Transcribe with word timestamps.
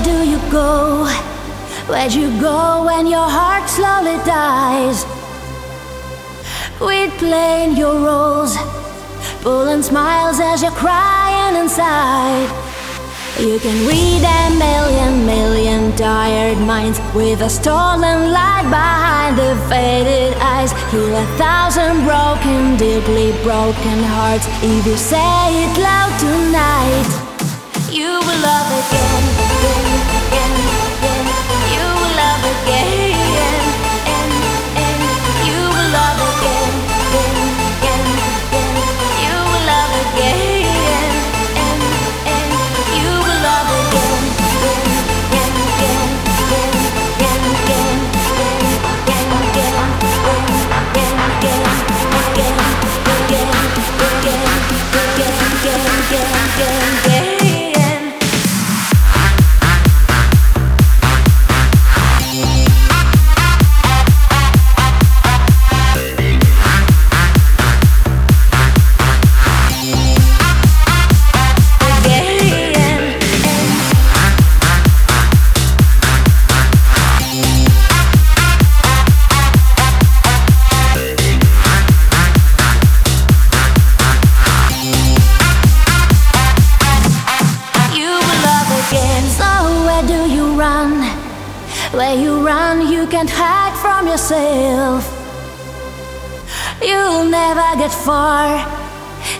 where 0.00 0.24
do 0.24 0.30
you 0.30 0.38
go? 0.50 1.04
Where'd 1.86 2.12
you 2.12 2.28
go 2.40 2.84
when 2.84 3.06
your 3.06 3.28
heart 3.28 3.68
slowly 3.68 4.16
dies? 4.24 5.04
Quit 6.78 7.10
playing 7.18 7.76
your 7.76 7.94
roles, 8.00 8.56
pulling 9.42 9.82
smiles 9.82 10.40
as 10.40 10.62
you're 10.62 10.70
crying 10.72 11.56
inside. 11.56 12.48
You 13.38 13.58
can 13.58 13.86
read 13.86 14.22
a 14.24 14.42
million, 14.56 15.26
million 15.26 15.96
tired 15.96 16.58
minds 16.58 16.98
with 17.14 17.40
a 17.42 17.50
stolen 17.50 18.32
light 18.32 18.68
behind 18.70 19.36
the 19.36 19.54
faded 19.68 20.34
eyes. 20.40 20.72
Heal 20.90 21.14
a 21.14 21.26
thousand 21.36 22.04
broken, 22.04 22.76
deeply 22.76 23.32
broken 23.42 23.98
hearts 24.16 24.46
if 24.62 24.86
you 24.86 24.96
say 24.96 25.64
it 25.64 25.78
loud 25.78 26.12
tonight. 26.20 27.30
You 27.90 28.20
will 28.20 28.40
love 28.40 28.70
again, 28.80 29.29
Where 91.92 92.14
you 92.14 92.46
run, 92.46 92.86
you 92.92 93.04
can't 93.08 93.28
hide 93.28 93.74
from 93.82 94.06
yourself. 94.06 95.02
You'll 96.80 97.24
never 97.24 97.66
get 97.82 97.90
far 97.90 98.64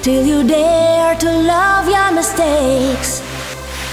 till 0.00 0.24
you 0.24 0.46
dare 0.46 1.16
to 1.16 1.26
love 1.26 1.88
your 1.88 2.12
mistakes. 2.14 3.20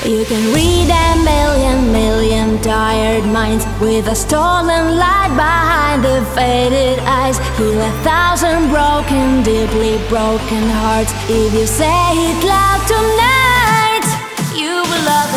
You 0.06 0.24
can 0.26 0.54
read 0.54 0.88
a 0.88 1.24
million, 1.26 1.92
million 1.92 2.62
tired 2.62 3.26
minds 3.26 3.66
with 3.82 4.06
a 4.08 4.16
stolen 4.16 4.98
light 5.02 5.34
behind 5.36 6.04
the 6.04 6.22
faded 6.36 7.00
eyes. 7.00 7.40
Heal 7.58 7.82
a 7.82 7.92
thousand 8.04 8.70
broken, 8.70 9.42
deeply 9.42 9.98
broken 10.10 10.64
hearts 10.78 11.12
if 11.28 11.54
you 11.56 11.66
say 11.66 12.06
it 12.30 12.46
loud 12.46 12.82
tonight. 12.86 14.06
You 14.54 14.84
will 14.86 15.06
love 15.10 15.33